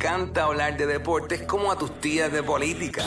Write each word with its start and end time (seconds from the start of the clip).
encanta 0.00 0.44
hablar 0.44 0.78
de 0.78 0.86
deportes 0.86 1.42
como 1.42 1.70
a 1.70 1.76
tus 1.76 2.00
tías 2.00 2.32
de 2.32 2.42
política. 2.42 3.02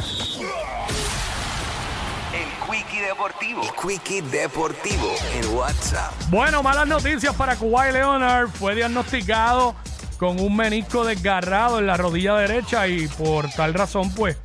El 2.31 2.46
Quickie 2.69 3.01
Deportivo. 3.01 3.62
Quickie 3.81 4.21
Deportivo 4.21 5.16
en 5.34 5.56
WhatsApp. 5.56 6.14
Bueno, 6.29 6.62
malas 6.62 6.88
noticias 6.88 7.34
para 7.36 7.56
Kuwait 7.56 7.94
Leonard. 7.94 8.48
Fue 8.48 8.76
diagnosticado 8.76 9.74
con 10.20 10.40
un 10.40 10.56
menisco 10.56 11.04
desgarrado 11.04 11.79
en 11.79 11.88
la 11.88 11.98
rodilla 11.98 12.36
derecha 12.36 12.88
y 12.88 13.07
por 13.07 13.50
tal 13.50 13.73
razón, 13.73 14.14
pues, 14.14 14.38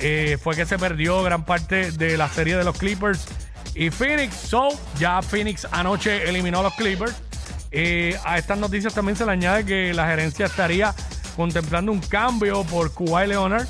eh, 0.00 0.38
fue 0.42 0.56
que 0.56 0.66
se 0.66 0.80
perdió 0.80 1.22
gran 1.22 1.44
parte 1.44 1.92
de 1.92 2.16
la 2.16 2.28
serie 2.28 2.56
de 2.56 2.64
los 2.64 2.76
Clippers 2.76 3.26
y 3.76 3.90
Phoenix. 3.90 4.34
So, 4.34 4.70
ya 4.98 5.22
Phoenix 5.22 5.68
anoche 5.70 6.28
eliminó 6.28 6.58
a 6.58 6.62
los 6.64 6.74
Clippers. 6.74 7.14
Eh, 7.70 8.18
a 8.24 8.38
estas 8.38 8.58
noticias 8.58 8.92
también 8.92 9.14
se 9.14 9.24
le 9.24 9.30
añade 9.30 9.64
que 9.64 9.94
la 9.94 10.08
gerencia 10.08 10.46
estaría 10.46 10.92
contemplando 11.36 11.92
un 11.92 12.00
cambio 12.00 12.64
por 12.64 12.92
Kuwait 12.92 13.28
Leonard, 13.28 13.66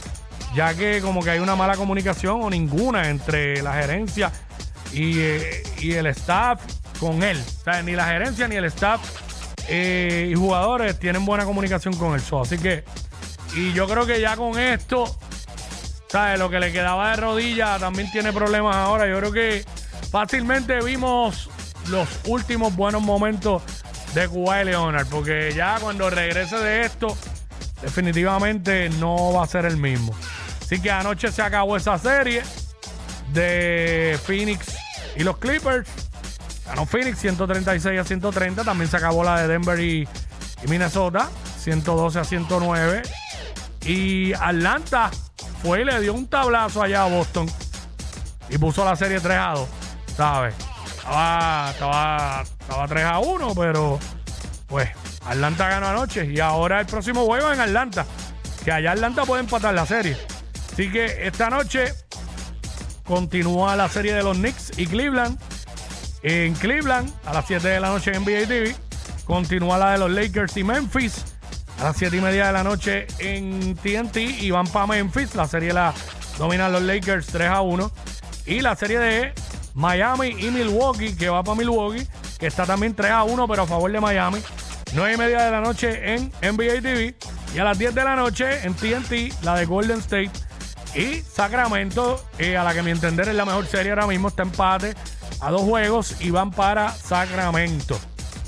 ya 0.54 0.74
que 0.74 1.00
como 1.00 1.22
que 1.22 1.30
hay 1.30 1.40
una 1.40 1.56
mala 1.56 1.77
comunicación 1.77 2.40
o 2.42 2.50
ninguna 2.50 3.09
entre 3.09 3.62
la 3.62 3.74
gerencia 3.74 4.32
y, 4.92 5.18
eh, 5.18 5.62
y 5.80 5.92
el 5.92 6.06
staff 6.06 6.60
con 6.98 7.23
él. 7.23 7.38
O 7.38 7.64
sea, 7.64 7.82
ni 7.82 7.92
la 7.92 8.06
gerencia 8.06 8.48
ni 8.48 8.56
el 8.56 8.64
staff 8.66 9.00
eh, 9.68 10.28
y 10.30 10.34
jugadores 10.34 10.98
tienen 10.98 11.24
buena 11.24 11.45
comunicación 11.45 11.95
con 11.96 12.14
el 12.14 12.23
show. 12.23 12.42
Así 12.42 12.59
que, 12.59 12.84
y 13.54 13.73
yo 13.73 13.87
creo 13.88 14.06
que 14.06 14.20
ya 14.20 14.37
con 14.37 14.59
esto, 14.59 15.04
¿sabes? 16.09 16.38
Lo 16.38 16.51
que 16.51 16.60
le 16.60 16.73
quedaba 16.73 17.10
de 17.10 17.16
rodilla 17.16 17.78
también 17.78 18.10
tiene 18.10 18.32
problemas 18.32 18.76
ahora. 18.76 19.06
Yo 19.09 19.18
creo 19.18 19.32
que 19.32 19.64
fácilmente 20.10 20.80
vimos 20.82 21.51
los 21.88 22.09
últimos 22.26 22.74
buenos 22.74 23.02
momentos 23.02 23.62
de 24.14 24.28
Kuwait 24.28 24.66
Leonard, 24.66 25.06
porque 25.09 25.52
ya 25.54 25.78
cuando 25.80 26.09
regrese 26.10 26.56
de 26.56 26.82
esto, 26.87 27.16
definitivamente 27.82 28.88
no 28.90 29.32
va 29.32 29.44
a 29.44 29.46
ser 29.46 29.64
el 29.64 29.76
mismo. 29.76 30.14
Así 30.60 30.80
que 30.80 30.90
anoche 30.90 31.30
se 31.30 31.42
acabó 31.42 31.76
esa 31.76 31.98
serie 31.98 32.42
de 33.32 34.18
Phoenix 34.24 34.76
y 35.16 35.23
los 35.23 35.38
Clippers. 35.38 35.88
Ganó 36.66 36.86
Phoenix 36.86 37.18
136 37.20 38.01
a 38.01 38.04
130. 38.04 38.64
También 38.64 38.90
se 38.90 38.96
acabó 38.96 39.23
la 39.23 39.40
de 39.40 39.48
Denver 39.48 39.78
y, 39.78 40.09
Minnesota 40.68 41.30
112 41.60 42.18
a 42.18 42.24
109. 42.24 43.02
Y 43.84 44.32
Atlanta 44.34 45.10
fue 45.62 45.82
y 45.82 45.84
le 45.84 46.01
dio 46.01 46.14
un 46.14 46.26
tablazo 46.26 46.82
allá 46.82 47.04
a 47.04 47.08
Boston 47.08 47.48
y 48.48 48.58
puso 48.58 48.84
la 48.84 48.96
serie 48.96 49.20
3 49.20 49.38
a 49.38 49.51
2. 49.52 49.68
¿Sabes? 50.16 50.54
Estaba, 50.96 51.70
estaba, 51.70 52.42
estaba 52.42 52.88
3 52.88 53.04
a 53.04 53.18
1, 53.20 53.54
pero 53.54 54.01
pues 54.66 54.88
Atlanta 55.24 55.68
ganó 55.68 55.88
anoche 55.88 56.26
y 56.26 56.40
ahora 56.40 56.80
el 56.80 56.86
próximo 56.86 57.24
juego 57.24 57.52
en 57.52 57.60
Atlanta. 57.60 58.06
Que 58.64 58.73
allá 58.73 58.92
Atlanta 58.92 59.24
puede 59.24 59.42
empatar 59.42 59.74
la 59.74 59.86
serie. 59.86 60.16
Así 60.73 60.90
que 60.90 61.26
esta 61.26 61.50
noche 61.50 61.95
continúa 63.04 63.76
la 63.76 63.88
serie 63.88 64.12
de 64.12 64.22
los 64.22 64.36
Knicks 64.36 64.72
y 64.76 64.86
Cleveland. 64.86 65.38
En 66.22 66.54
Cleveland, 66.54 67.10
a 67.25 67.32
las 67.32 67.47
7 67.47 67.69
de 67.69 67.81
la 67.81 67.88
noche 67.88 68.12
en 68.12 68.22
NBA 68.22 68.47
TV. 68.48 68.76
Continúa 69.25 69.78
la 69.78 69.92
de 69.92 69.98
los 69.98 70.10
Lakers 70.10 70.56
y 70.56 70.64
Memphis. 70.64 71.25
A 71.80 71.84
las 71.84 71.97
7 71.97 72.16
y 72.16 72.20
media 72.20 72.48
de 72.48 72.53
la 72.53 72.64
noche 72.64 73.06
en 73.20 73.76
TNT. 73.76 74.16
Y 74.41 74.50
van 74.50 74.66
para 74.66 74.88
Memphis. 74.88 75.34
La 75.34 75.47
serie 75.47 75.72
la 75.72 75.94
dominan 76.38 76.72
los 76.72 76.82
Lakers 76.82 77.26
3 77.26 77.48
a 77.48 77.60
1. 77.60 77.91
Y 78.47 78.60
la 78.60 78.75
serie 78.75 78.98
de 78.98 79.32
Miami 79.75 80.28
y 80.38 80.50
Milwaukee, 80.50 81.14
que 81.14 81.28
va 81.28 81.42
para 81.42 81.56
Milwaukee, 81.56 82.06
que 82.38 82.47
está 82.47 82.64
también 82.66 82.94
3 82.94 83.10
a 83.12 83.25
1, 83.25 83.47
pero 83.47 83.62
a 83.62 83.66
favor 83.66 83.92
de 83.92 84.00
Miami. 84.00 84.41
9 84.97 85.12
y 85.12 85.16
media 85.19 85.44
de 85.44 85.50
la 85.50 85.60
noche 85.60 86.14
en 86.14 86.32
NBA 86.41 86.80
TV. 86.80 87.14
Y 87.54 87.58
a 87.58 87.64
las 87.64 87.78
10 87.78 87.94
de 87.94 88.02
la 88.02 88.16
noche 88.16 88.64
en 88.64 88.72
TNT, 88.72 89.42
la 89.42 89.54
de 89.54 89.66
Golden 89.66 89.98
State 89.98 90.30
y 90.94 91.20
Sacramento, 91.20 92.25
eh, 92.38 92.56
a 92.56 92.64
la 92.64 92.72
que 92.72 92.82
mi 92.82 92.92
entender 92.92 93.28
es 93.28 93.34
la 93.34 93.44
mejor 93.44 93.66
serie 93.66 93.92
ahora 93.92 94.06
mismo, 94.06 94.28
está 94.28 94.42
empate 94.42 94.94
a 95.41 95.50
dos 95.50 95.60
juegos 95.60 96.16
y 96.20 96.30
van 96.30 96.50
para 96.50 96.90
Sacramento. 96.90 98.00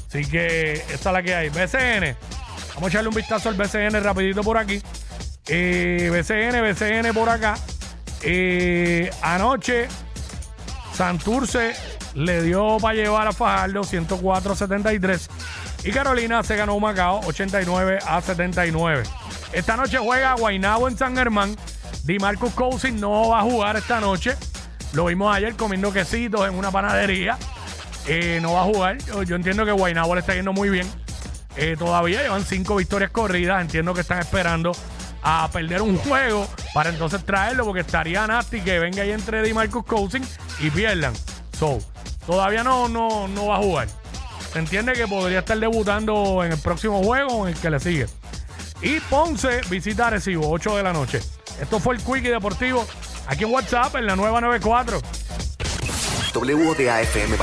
Así 0.08 0.24
que 0.24 0.72
esta 0.72 1.10
es 1.10 1.12
la 1.12 1.22
que 1.22 1.34
hay. 1.34 1.50
BCN. 1.50 2.16
Vamos 2.76 2.84
a 2.84 2.88
echarle 2.88 3.10
un 3.10 3.14
vistazo 3.14 3.50
al 3.50 3.54
BCN 3.54 4.02
rapidito 4.02 4.42
por 4.42 4.56
aquí. 4.56 4.80
Eh, 5.48 6.08
BCN, 6.10 6.62
BCN 6.62 7.12
por 7.12 7.28
acá. 7.28 7.58
Eh, 8.22 9.10
anoche 9.20 9.86
Santurce 10.94 11.74
le 12.14 12.42
dio 12.42 12.78
para 12.78 12.94
llevar 12.94 13.28
a 13.28 13.32
Fajardo 13.32 13.82
104-73 13.82 15.28
y 15.84 15.90
Carolina 15.90 16.42
se 16.42 16.56
ganó 16.56 16.74
un 16.74 16.82
Macao 16.82 17.20
89 17.26 17.98
a 18.06 18.20
79. 18.20 19.04
Esta 19.52 19.76
noche 19.76 19.98
juega 19.98 20.34
Guaynabo 20.34 20.88
en 20.88 20.98
San 20.98 21.16
Germán. 21.16 21.56
Di 22.04 22.18
Marcus 22.18 22.52
Cousins 22.52 23.00
no 23.00 23.30
va 23.30 23.40
a 23.40 23.42
jugar 23.42 23.76
esta 23.76 24.00
noche. 24.00 24.34
Lo 24.92 25.06
vimos 25.06 25.34
ayer 25.34 25.54
comiendo 25.54 25.92
quesitos 25.92 26.46
en 26.48 26.54
una 26.54 26.70
panadería. 26.70 27.38
Eh, 28.06 28.38
no 28.42 28.54
va 28.54 28.62
a 28.62 28.64
jugar. 28.64 28.98
Yo, 29.26 29.36
entiendo 29.36 29.64
que 29.64 29.72
Guaynabo 29.72 30.14
le 30.14 30.20
está 30.20 30.34
yendo 30.34 30.52
muy 30.52 30.70
bien. 30.70 30.86
Eh, 31.56 31.76
todavía 31.78 32.22
llevan 32.22 32.44
cinco 32.44 32.76
victorias 32.76 33.10
corridas. 33.10 33.60
Entiendo 33.60 33.94
que 33.94 34.00
están 34.00 34.18
esperando 34.18 34.72
a 35.22 35.48
perder 35.52 35.82
un 35.82 35.96
juego 35.98 36.46
para 36.72 36.90
entonces 36.90 37.24
traerlo 37.24 37.64
porque 37.64 37.80
estaría 37.80 38.26
nasty 38.26 38.60
que 38.60 38.78
venga 38.78 39.02
ahí 39.02 39.10
entre 39.10 39.42
Di 39.42 39.52
Marcus 39.52 39.84
Cousins 39.84 40.38
y 40.60 40.70
pierdan. 40.70 41.12
So, 41.58 41.78
todavía 42.26 42.62
no, 42.62 42.88
no, 42.88 43.28
no 43.28 43.46
va 43.46 43.56
a 43.56 43.58
jugar. 43.58 43.88
Se 44.52 44.58
entiende 44.58 44.92
que 44.94 45.06
podría 45.06 45.40
estar 45.40 45.58
debutando 45.58 46.42
en 46.44 46.52
el 46.52 46.58
próximo 46.58 47.02
juego 47.02 47.28
o 47.28 47.46
en 47.46 47.54
el 47.54 47.60
que 47.60 47.70
le 47.70 47.80
sigue. 47.80 48.06
Y 48.80 49.00
Ponce 49.00 49.60
visita 49.68 50.06
a 50.06 50.10
Recibo, 50.10 50.48
8 50.50 50.76
de 50.76 50.82
la 50.82 50.92
noche. 50.92 51.20
Esto 51.60 51.80
fue 51.80 51.96
el 51.96 52.02
Quickie 52.02 52.30
Deportivo 52.30 52.86
aquí 53.26 53.44
en 53.44 53.52
WhatsApp 53.52 53.96
en 53.96 54.06
la 54.06 54.16
nueva 54.16 54.40
94. 54.40 55.00
WDAFM 56.34 57.36